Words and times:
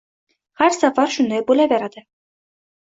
Har 0.61 0.73
safar 0.77 1.13
shunday 1.19 1.47
bo’laverdi. 1.53 2.07